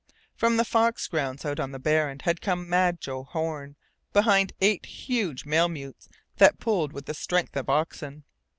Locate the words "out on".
1.45-1.73